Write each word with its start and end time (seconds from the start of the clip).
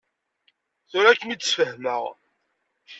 Tura 0.89 1.09
ad 1.11 1.17
kem-id-sfehmeɣ. 1.19 2.03